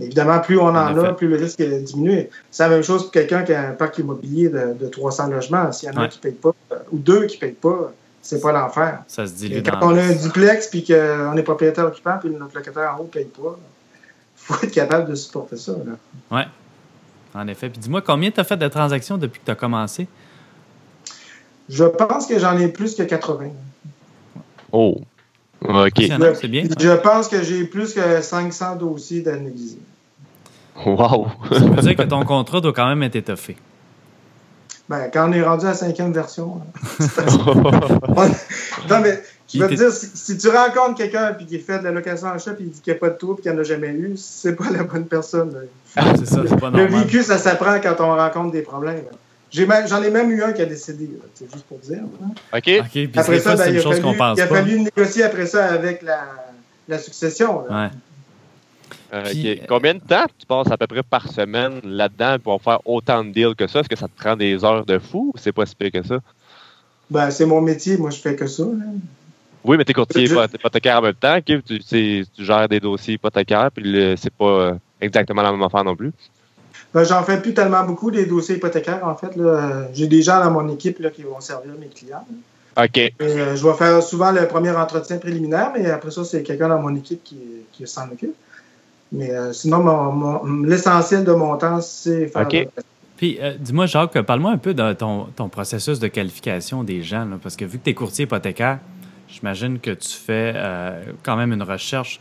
[0.00, 2.28] Évidemment, plus on en, a, plus le risque diminue.
[2.52, 5.72] C'est la même chose pour quelqu'un qui a un parc immobilier de, 300 logements.
[5.72, 7.52] S'il y en a un qui ne paye pas, euh, ou deux qui ne payent
[7.52, 9.02] pas, c'est pas l'enfer.
[9.08, 12.18] Ça se Et dilue quand dans on a un duplex puis qu'on est propriétaire occupant
[12.20, 15.72] puis notre locataire en haut ne paye pas, il faut être capable de supporter ça.
[15.72, 16.46] Là.
[17.34, 17.68] En effet.
[17.68, 20.06] Puis dis-moi, combien tu as fait de transactions depuis que tu as commencé?
[21.68, 23.50] Je pense que j'en ai plus que 80.
[24.72, 25.00] Oh.
[25.60, 26.02] OK.
[26.40, 26.64] C'est bien.
[26.78, 29.78] Je pense que j'ai plus que 500 dossiers d'analysés.
[30.84, 31.26] Wow.
[31.50, 33.56] Ça veut dire que ton contrat doit quand même être étoffé.
[34.88, 36.60] Ben, quand on est rendu à la cinquième version.
[37.00, 38.28] on-
[38.88, 39.20] non, mais
[39.54, 42.26] je veux te dire, si, si tu rencontres quelqu'un puis qui fait de la location
[42.28, 43.60] en shop et il dit qu'il n'y a pas de trou et qu'il n'y en
[43.60, 45.54] a jamais eu, c'est pas la bonne personne.
[45.96, 47.04] Ah, c'est ça, c'est pas Le normal.
[47.04, 48.96] vécu, ça s'apprend quand on rencontre des problèmes.
[48.96, 49.16] là.
[49.50, 52.02] J'ai même- J'en ai, même eu un qui a décédé, c'est juste pour dire.
[52.02, 52.58] là.
[52.58, 52.88] OK.
[52.90, 54.56] Puis Après ça, ben, c'est il, une a chose fallu, qu'on pense il a pas.
[54.56, 56.20] fallu négocier après ça avec la,
[56.86, 57.64] la succession.
[57.66, 57.84] là.
[57.84, 57.90] Ouais.
[59.14, 59.66] Euh, Puis, ok.
[59.66, 63.30] Combien de temps tu passes à peu près par semaine là-dedans pour faire autant de
[63.30, 63.80] deals que ça?
[63.80, 66.02] Est-ce que ça te prend des heures de fou ou c'est pas si pire que
[66.06, 66.18] ça?
[67.10, 68.64] Ben, c'est mon métier, moi je fais que ça.
[68.64, 68.84] là.
[69.68, 71.38] Oui, mais t'es courtier hypothécaire en même temps.
[71.44, 75.94] Tu, gères des dossiers hypothécaires, puis le- c'est pas euh, exactement la même affaire non
[75.94, 76.10] plus.
[76.94, 79.30] Ben, J'en fais plus tellement beaucoup des dossiers hypothécaires, en fait.
[79.92, 82.24] J'ai des gens dans mon équipe là, qui vont servir mes clients.
[82.76, 82.84] là.
[82.84, 82.96] OK.
[82.96, 86.68] Et, euh, je vais faire souvent le premier entretien préliminaire, mais après ça, c'est quelqu'un
[86.68, 87.36] dans mon équipe qui,
[87.72, 88.34] qui s'en occupe.
[89.12, 92.46] Mais euh, sinon, mon- mon- l'essentiel de mon temps, c'est faire.
[92.46, 92.68] OK.
[93.16, 97.24] Puis, euh, dis-moi, Jacques, parle-moi un peu de ton, ton processus de qualification des gens.
[97.24, 98.78] là, parce que vu que tu es courtier hypothécaire,
[99.28, 102.20] j'imagine que tu fais euh, quand même une recherche,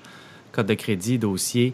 [0.52, 1.74] code de crédit, dossier.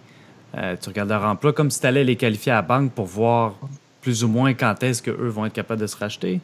[0.57, 3.05] euh, tu regardes leur emploi comme si tu allais les qualifier à la banque pour
[3.05, 3.53] voir
[4.01, 6.41] plus ou moins quand est-ce qu'eux vont être capables de se racheter.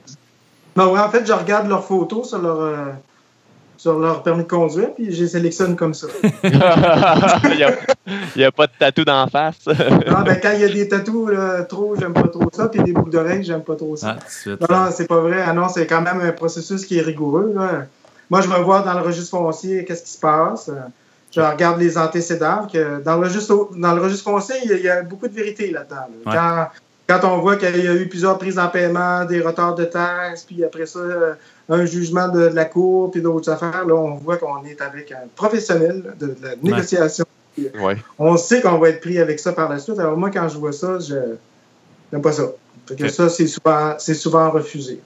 [0.76, 2.86] Non, ouais, en fait, je regarde leurs photos sur leur, euh,
[3.78, 6.08] sur leur permis de conduire, puis je les sélectionne comme ça.
[6.34, 7.58] Il
[8.38, 9.66] n'y a, a pas de tatou d'en face.
[9.68, 12.82] Non, ben, quand il y a des tatous là, trop, j'aime pas trop ça, puis
[12.84, 14.16] des boucles d'oreilles, j'aime pas trop ça.
[14.18, 14.70] Ah, tout de suite.
[14.70, 15.44] Non, non, c'est pas vrai.
[15.46, 17.54] Ah non, c'est quand même un processus qui est rigoureux.
[17.56, 17.86] là.
[18.30, 20.70] Moi, je vais voir dans le registre foncier qu'est-ce qui se passe?
[21.32, 22.68] Je regarde les antécédents.
[22.72, 25.28] Que dans, le registre, dans le registre foncier, il y a, il y a beaucoup
[25.28, 26.08] de vérité là-dedans.
[26.26, 26.70] là.
[27.08, 29.86] Quand, quand on voit qu'il y a eu plusieurs prises en paiement, des retards de
[29.86, 31.34] taxes, puis après ça, euh,
[31.68, 35.12] un jugement de, de la Cour, puis d'autres affaires, là, on voit qu'on est avec
[35.12, 37.26] un professionnel de, de la négociation.
[37.58, 37.98] ouais.
[38.20, 39.98] On sait qu'on va être pris avec ça par la suite.
[39.98, 41.16] Alors moi, quand je vois ça, je
[42.14, 42.44] n'aime pas ça.
[42.88, 45.00] Fait que ça, c'est souvent, c'est souvent refusé.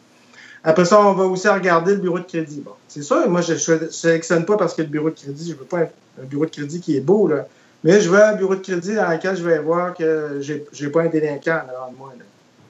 [0.63, 2.61] Après ça, on va aussi regarder le bureau de crédit.
[2.61, 5.55] Bon, c'est sûr, moi, je ne sélectionne pas parce que le bureau de crédit, je
[5.55, 7.47] veux pas un, bureau de crédit qui est beau, là.
[7.83, 10.87] Mais je veux un bureau de crédit dans lequel je vais voir que j'ai n'ai
[10.89, 12.13] pas un délinquant devant moi.
[12.17, 12.23] là.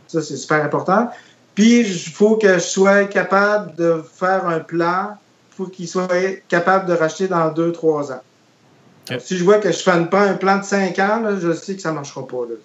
[0.07, 1.09] Ça, c'est super important.
[1.53, 5.15] Puis, il faut que je sois capable de faire un plan
[5.55, 6.07] pour qu'il soit
[6.47, 8.21] capable de racheter dans deux, trois ans.
[9.11, 9.19] Ok.
[9.21, 11.53] Si je vois que je ne fais pas un plan de cinq ans, là, je
[11.53, 12.45] sais que ça ne marchera pas.
[12.49, 12.55] Là.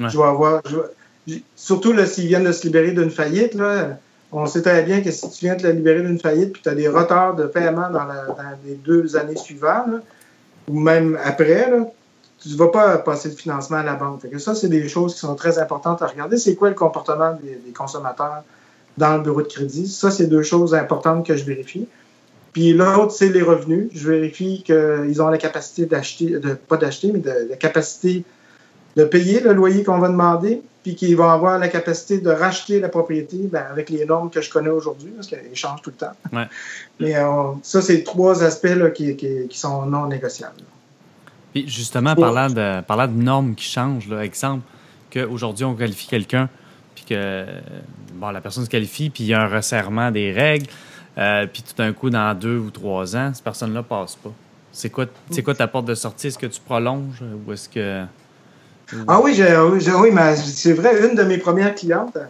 [0.00, 0.08] Ouais.
[0.08, 0.62] Je vais avoir.
[0.68, 3.98] je vais- surtout s'ils viennent de se libérer d'une faillite, là,
[4.32, 6.68] on sait très bien que si tu viens de te libérer d'une faillite puis tu
[6.68, 8.26] as des retards de paiement dans, la-
[8.66, 10.02] les deux années suivantes,
[10.68, 11.70] ou même après,
[12.40, 14.26] tu ne vas pas passer de financement à la banque.
[14.38, 16.36] Ça, c'est des choses qui sont très importantes à regarder.
[16.36, 18.42] C'est quoi le comportement des, consommateurs
[18.98, 19.88] dans le bureau de crédit?
[19.88, 21.88] Ça, c'est deux choses importantes que je vérifie.
[22.52, 23.88] Puis l'autre, c'est les revenus.
[23.92, 26.36] Je vérifie qu'ils ont la capacité d'acheter,
[26.68, 28.24] pas d'acheter, mais la capacité
[28.96, 32.80] de payer le loyer qu'on va demander, puis qu'ils vont avoir la capacité de racheter
[32.80, 35.96] la propriété ben, avec les normes que je connais aujourd'hui, parce qu'elles changent tout le
[35.96, 36.12] temps.
[36.32, 36.46] Ouais.
[37.00, 40.62] Mais euh, ça, c'est trois aspects là, qui, qui- qui sont non négociables.
[41.52, 44.62] Puis justement, parlant de, parlant de normes qui changent, là, exemple,
[45.10, 46.48] qu'aujourd'hui, on qualifie quelqu'un,
[46.94, 47.60] puis que euh,
[48.14, 50.66] bon, la personne se qualifie, puis il y a un resserrement des règles,
[51.16, 54.30] euh, puis tout d'un coup, dans deux ou trois ans, cette personne-là passe pas.
[54.70, 56.28] C'est quoi, c'est quoi ta porte de sortie?
[56.28, 58.04] Est-ce que tu prolonges ou est-ce que.
[58.92, 62.16] Ou- Ah oui, j'ai- oui, j'ai- oui, mais c'est vrai, une de mes premières clientes,
[62.16, 62.24] euh,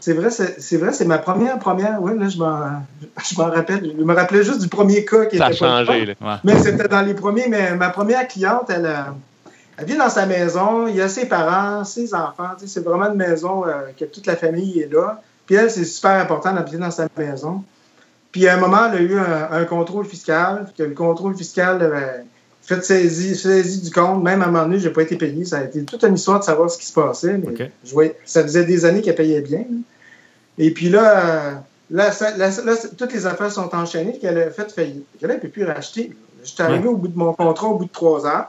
[0.00, 2.82] c'est vrai, c'est vrai, c'est ma première, première, oui, là, je m'en
[3.28, 3.92] je m'en rappelle.
[3.98, 6.06] Je me rappelais juste du premier cas qui Ça a était pas le changé.
[6.06, 6.14] Là.
[6.20, 6.34] Ouais.
[6.44, 10.26] Mais c'était dans les premiers, mais ma première cliente, elle, euh, elle vit dans sa
[10.26, 13.72] maison, il y a ses parents, ses enfants, tu sais, c'est vraiment une maison euh,
[13.98, 15.20] que toute la famille est là.
[15.46, 17.62] Puis elle, c'est super important d'habiter dans sa maison.
[18.30, 21.82] Puis à un moment, elle a eu un, un contrôle fiscal, que le contrôle fiscal
[21.82, 22.24] avait
[22.68, 24.22] fait saisie, saisie du compte.
[24.22, 25.44] Même à un moment donné, je n'ai pas été payé.
[25.44, 27.38] Ça a été toute une histoire de savoir ce qui se passait.
[27.38, 27.70] Mais OK.
[27.84, 29.60] je voyais- ça faisait des années qu'elle payait bien.
[29.60, 29.76] là.
[30.58, 34.70] Et puis là, là, ça- là, là, toutes les affaires sont enchaînées, qu'elle a fait
[34.72, 35.06] faillite.
[35.20, 36.12] Là, elle ne peut plus racheter.
[36.44, 38.44] J'étais arrivé au bout de mon contrat, au bout de trois ans.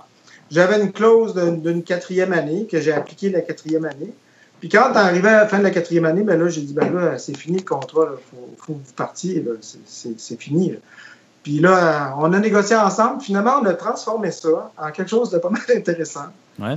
[0.51, 4.11] J'avais une clause d'une quatrième année, que j'ai appliquée la quatrième année.
[4.59, 6.93] Puis quand arrivé à la fin de la quatrième année, ben là, j'ai dit, ben
[6.93, 9.45] là, c'est fini le contrat, il faut, faut que vous partiez.
[9.85, 10.71] C'est- fini.
[10.71, 10.77] là.
[11.49, 13.21] Puis là, on a négocié ensemble.
[13.21, 16.25] Finalement, on a transformé ça en quelque chose de pas mal intéressant.
[16.59, 16.75] Ouais.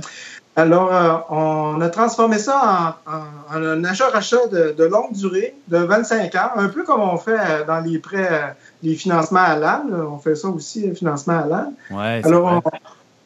[0.55, 5.53] Alors, euh, on a transformé ça en, en- en un achat-rachat de, de longue durée,
[5.67, 8.47] de 25 ans, un peu comme on fait euh, dans les prêts, euh,
[8.81, 9.93] les financements à l'âne.
[10.11, 11.73] On fait ça aussi, financement à l'âne.
[11.91, 12.61] Ouais, Alors,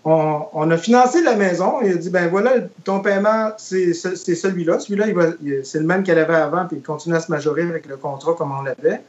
[0.03, 2.51] on, on- on a financé la maison il a dit, ben voilà,
[2.83, 4.79] ton paiement, c'est ce- c'est celui-là.
[4.79, 5.05] Celui-là,
[5.63, 8.33] c'est le même qu'elle avait avant, puis il continue à se majorer avec le contrat
[8.38, 9.01] comme on l'avait.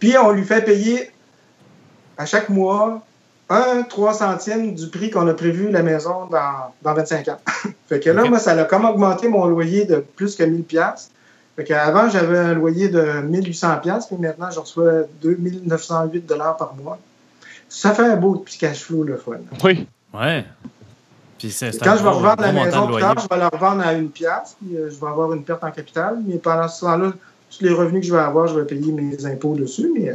[0.00, 1.10] Puis, on lui fait payer
[2.18, 3.02] à chaque mois
[3.48, 7.38] un 3 centièmes du prix qu'on a prévu la maison dans, dans 25 ans.
[7.88, 11.10] fait que là, moi, ça a comme augmenté mon loyer de plus que 1000 pièces.
[11.54, 16.74] Fait qu'avant, j'avais un loyer de 1800 pièces, puis maintenant, je reçois 2908 dollars par
[16.74, 16.98] mois.
[17.68, 19.36] Ça fait un beau petit cash flow, le fun.
[19.64, 19.86] Oui.
[20.12, 20.44] Ouais.
[21.38, 23.48] Puis c'est c'est Quand je vais gros- revendre la maison plus tard, je vais la
[23.48, 26.18] revendre à une pièce, puis euh, je vais avoir une perte en capital.
[26.26, 27.12] Mais pendant ce temps-là,
[27.50, 30.14] tous les revenus que je vais avoir, je vais payer mes impôts dessus, mais euh,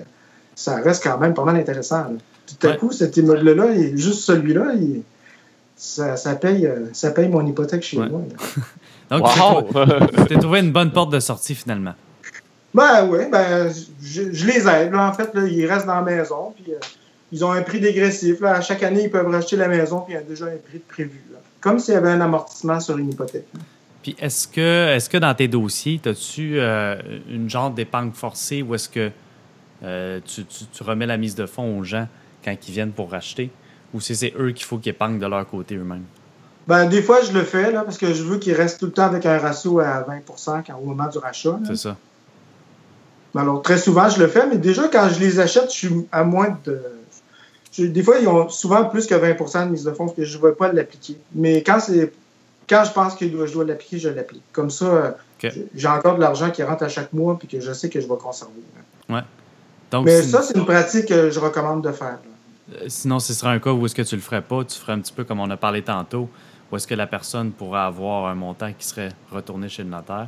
[0.63, 2.04] ça reste quand même pas mal intéressant.
[2.04, 2.10] là.
[2.47, 2.78] Tout à Ouais.
[2.78, 5.04] coup, cet immeuble-là, juste celui-là, il-
[5.76, 8.08] ça, ça paye, euh, ça paye mon hypothèque chez Ouais.
[8.10, 8.21] moi.
[9.10, 9.67] Donc, Wow!
[10.17, 11.93] tu t'es trouvé une bonne porte de sortie finalement.
[12.74, 13.69] Ben oui, ben,
[14.02, 14.91] je, je les aide.
[14.93, 16.78] Là, en fait, là, ils restent dans la maison, puis euh,
[17.32, 18.39] ils ont un prix dégressif.
[18.39, 18.56] Là.
[18.56, 20.78] À chaque année, ils peuvent racheter la maison, puis il y a déjà un prix
[20.78, 21.21] de prévu.
[21.34, 21.39] là.
[21.60, 23.47] Comme s'il y avait un amortissement sur une hypothèque.
[24.04, 26.95] Puis est-ce que, est-ce que dans tes dossiers, as-tu euh,
[27.30, 29.12] une genre d'épargne forcée ou est-ce que
[29.83, 32.07] euh, tu, tu- tu remets la mise de fonds aux gens
[32.43, 33.51] quand ils viennent pour racheter?
[33.93, 36.03] Ou c'est c'est eux qu'il faut qu'ils épargnent de leur côté eux-mêmes?
[36.67, 38.91] Ben, des fois, je le fais là, parce que je veux qu'ils restent tout le
[38.91, 40.19] temps avec un ratio à 20
[40.65, 41.59] quand, au moment du rachat.
[41.65, 41.97] C'est ça.
[43.33, 46.07] Ben, Alors, très souvent, je le fais, mais déjà, quand je les achète, je suis
[46.11, 46.79] à moins de.
[47.73, 50.23] je- des fois, ils ont souvent plus que 20% de mise de fonds parce que
[50.25, 51.17] je ne vais pas l'appliquer.
[51.33, 52.11] Mais quand c'est.
[52.69, 54.43] Quand je pense que je dois l'appliquer, je l'applique.
[54.53, 55.17] Comme ça,
[55.75, 58.07] j'ai encore de l'argent qui rentre à chaque mois puis que je sais que je
[58.07, 58.53] vais conserver.
[59.91, 62.19] Donc, Mais ça, c'est une pratique que je recommande de faire.
[62.73, 64.93] euh, sinon, ce serait un cas où est-ce que tu le ferais pas, tu ferais
[64.93, 66.30] un petit peu comme on a parlé tantôt,
[66.71, 70.27] où est-ce que la personne pourrait avoir un montant qui serait retourné chez le notaire?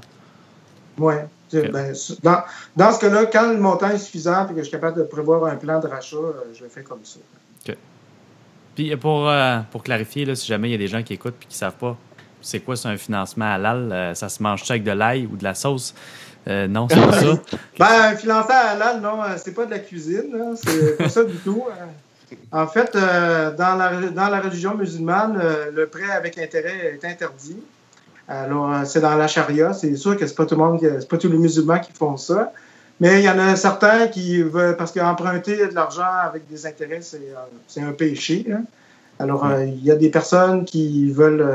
[1.54, 1.72] Ok.
[1.72, 2.44] ben, dans,
[2.76, 5.46] dans ce cas-là, quand le montant est suffisant et que je suis capable de prévoir
[5.46, 7.20] un plan de rachat, euh, je le fais comme ça.
[8.76, 11.36] Puis pour, euh, pour clarifier, là, si jamais il y a des gens qui écoutent
[11.44, 11.96] et qui ne savent pas
[12.44, 15.44] c'est quoi c'est un financement halal, euh, ça se mange avec de l'ail ou de
[15.44, 15.96] la sauce?
[16.48, 17.26] Euh, non, c'est pas ça.
[17.80, 21.38] Ben, un financement halal, non, euh, c'est pas de la cuisine, c'est pas ça du
[21.38, 21.64] tout.
[21.70, 22.36] euh.
[22.52, 25.40] En fait, dans, la, dans la religion musulmane,
[25.74, 27.58] le prêt avec intérêt est interdit.
[28.28, 29.74] Alors, c'est dans la charia.
[29.74, 32.52] C'est sûr que c'est pas tout le monde, pas tous les musulmans qui font ça.
[33.00, 37.02] Mais il y en a certains qui veulent, parce qu'emprunter de l'argent avec des intérêts,
[37.68, 38.46] c'est un péché.
[38.52, 38.64] hein.
[39.20, 41.48] Alors, il y a des personnes qui veulent,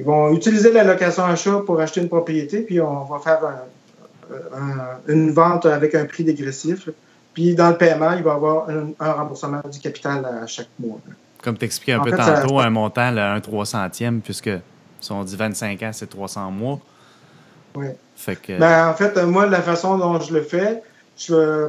[0.00, 4.56] ils vont utiliser la location achat pour acheter une propriété, puis on va faire un-
[4.56, 6.88] un- une vente avec un prix dégressif.
[7.34, 10.68] Puis dans le paiement, il va y avoir un, un remboursement du capital à chaque
[10.78, 10.98] mois.
[11.42, 14.50] Comme t'expliquais un En peu fait, ça- tantôt, un montant, là, un 300e, puisque
[15.00, 16.78] si on dit 25 ans, c'est 300 mois.
[17.74, 17.86] Oui.
[18.16, 18.58] Fait que.
[18.58, 20.82] Ben, en fait, moi, la façon dont je le fais,
[21.16, 21.68] je, je-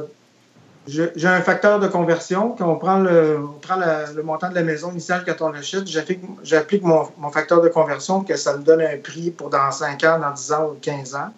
[0.88, 2.54] j'ai un facteur de conversion.
[2.58, 5.50] Quand on prend le, on prend la- le montant de la maison initiale quand on
[5.50, 9.48] l'achète, j'applique, j'applique mon, mon facteur de conversion que ça me donne un prix pour
[9.50, 11.28] dans 5 ans, dans 10 ans ou 15 ans.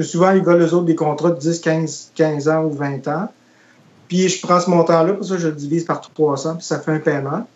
[0.00, 3.28] Souvent, ils veulent eux autres des contrats de 10, 15, 15 ans ou 20 ans.
[4.08, 6.92] Puis je prends ce montant-là, pour ça, je le divise par 300, puis ça fait
[6.92, 7.46] un paiement.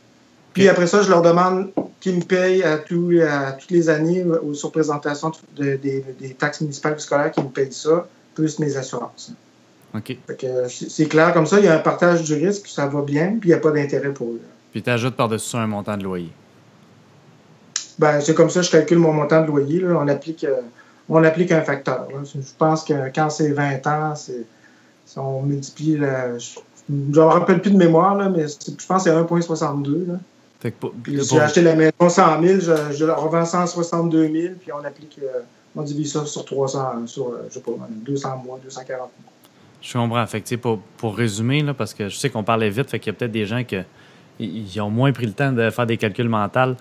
[0.54, 4.72] Puis après ça, je leur demande qu'ils me payent à, toutes les années, euh, sur
[4.72, 9.32] présentation de- des, des taxes municipales et scolaires, qu'ils me payent ça, plus mes assurances.
[9.96, 10.16] OK.
[10.44, 13.36] Euh, c'est clair, comme ça, il y a un partage du risque, ça va bien,
[13.40, 14.40] puis il n'y a pas d'intérêt pour eux.
[14.72, 16.30] Puis tu ajoutes par-dessus ça un montant de loyer.
[17.98, 19.80] Ben, c'est comme ça que je calcule mon montant de loyer.
[19.80, 19.96] là.
[19.98, 20.60] On, applique, euh,
[21.08, 22.06] on applique un facteur.
[22.12, 22.18] là.
[22.24, 24.44] Je pense que quand c'est 20 ans, c'est,
[25.06, 25.96] si on multiplie.
[25.98, 26.58] la- je
[26.90, 30.04] ne me rappelle plus de mémoire, là, mais je pense que c'est 1,62.
[30.08, 30.14] là.
[30.60, 33.44] Fait que pour- Puis si j'ai acheté la maison 100 000, je, je la revends
[33.44, 35.18] 162 000, puis on applique.
[35.22, 35.40] euh,
[35.78, 39.32] on divise ça sur 300, sur, je sais pas, 200 mois, 240 mois.
[39.82, 40.26] Je comprends.
[40.26, 43.12] Fait que, pour, pour résumer, là, parce que je sais qu'on parlait vite, fait qu'il
[43.12, 46.28] y a peut-être des gens qui ont moins pris le temps de faire des calculs
[46.28, 46.76] mentaux.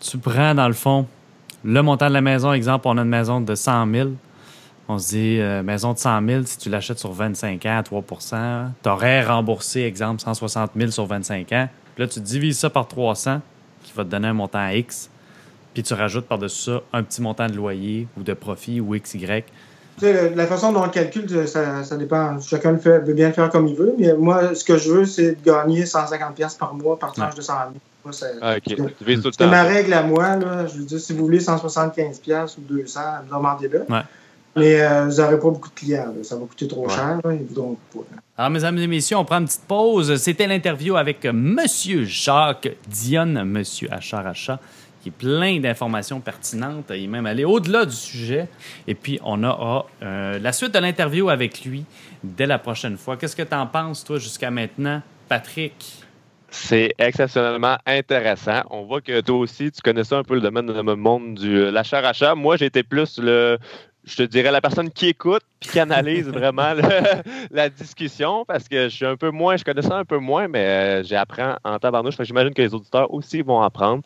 [0.00, 1.06] Tu prends, dans le fond,
[1.64, 2.52] le montant de la maison.
[2.52, 4.10] Exemple, on a une maison de 100 000.
[4.88, 7.82] On se dit, euh, maison de 100 000, si tu l'achètes sur 25 ans à
[7.82, 11.68] 3% tu aurais remboursé, exemple, 160 000 sur 25 ans.
[11.94, 13.40] Puis là, tu divises ça par 300,
[13.84, 15.10] qui va te donner un montant X.
[15.74, 19.44] Puis tu rajoutes par-dessus ça un petit montant de loyer ou de profit ou XY.
[20.02, 22.40] La façon dont on le calcule, ça, ça dépend.
[22.40, 24.90] Chacun le fait, veut bien le faire comme il veut, mais moi, ce que je
[24.92, 27.64] veux, c'est de gagner 150$ piastres par mois par tranche de 100 000.
[28.04, 28.62] Moi, c'est Ah, OK.
[28.64, 29.48] Tu vises tout le c'est temps.
[29.50, 30.36] ma règle à moi.
[30.36, 30.66] Là.
[30.66, 32.98] Je veux dire, si vous voulez 175$ piastres ou 200$,
[33.30, 33.80] demandez-le.
[33.88, 34.00] Ouais.
[34.56, 36.06] Mais euh, vous n'aurez pas beaucoup de clients.
[36.16, 36.24] là.
[36.24, 36.94] Ça va coûter trop Ouais.
[36.94, 37.20] cher.
[37.22, 37.32] Là.
[37.34, 38.00] Ils voudront pas.
[38.10, 38.20] là.
[38.38, 40.16] Alors, mesdames et messieurs, on prend une petite pause.
[40.16, 44.58] C'était l'interview avec Monsieur Jacques Dionne, Monsieur Achat Achat,
[45.02, 46.92] qui est plein d'informations pertinentes.
[46.94, 48.48] Il même allé au-delà du sujet.
[48.86, 51.84] Et puis, on aura euh, la suite de l'interview avec lui
[52.22, 53.16] dès la prochaine fois.
[53.16, 55.74] Qu'est-ce que tu en penses, toi, jusqu'à maintenant, Patrick?
[56.50, 58.62] C'est exceptionnellement intéressant.
[58.70, 61.56] On voit que toi aussi, tu connais ça un peu le domaine le monde du
[61.56, 62.34] euh, l'achat-rachat.
[62.34, 63.56] Moi, j'étais plus le,
[64.10, 66.74] je te dirais la personne qui écoute puis qui analyse vraiment
[67.50, 70.48] la discussion parce que je suis un peu moins, je connais ça un peu moins,
[70.48, 72.16] mais euh, j'apprends en tabarnouche.
[72.20, 74.02] J'imagine que les auditeurs aussi vont apprendre.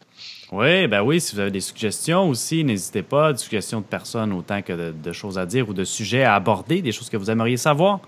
[0.53, 4.33] Oui, ben oui, si vous avez des suggestions aussi, n'hésitez pas, des suggestions de personnes
[4.33, 7.31] autant que de, choses à dire ou de sujets à aborder, des choses que vous
[7.31, 8.01] aimeriez savoir.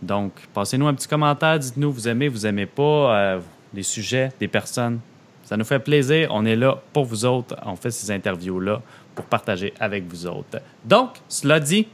[0.00, 3.16] Donc, passez-nous un petit commentaire, dites-nous vous aimez, vous aimez pas.
[3.16, 3.40] Euh,
[3.72, 5.00] des sujets, des personnes.
[5.44, 6.28] Ça nous fait plaisir.
[6.32, 7.56] On est là pour vous autres.
[7.64, 8.82] On fait ces interviews-là
[9.20, 10.60] pour partager avec vous autres.
[10.84, 11.86] Donc, cela dit,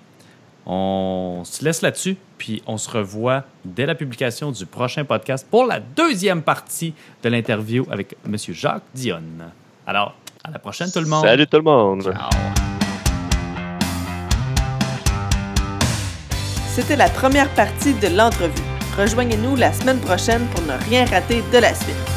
[0.64, 5.66] on se laisse là-dessus, puis on se revoit dès la publication du prochain podcast pour
[5.66, 8.36] la deuxième partie de l'interview avec M.
[8.52, 9.50] Jacques Dionne.
[9.86, 11.24] Alors, à la prochaine tout le monde.
[11.24, 12.02] Salut tout le monde.
[12.02, 12.30] Ciao.
[16.68, 18.62] C'était la première partie de l'entrevue.
[18.96, 22.15] Rejoignez-nous la semaine prochaine pour ne rien rater de la suite.